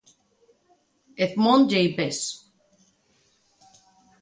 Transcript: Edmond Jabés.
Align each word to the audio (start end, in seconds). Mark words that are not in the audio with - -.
Edmond 1.25 1.69
Jabés. 1.69 2.19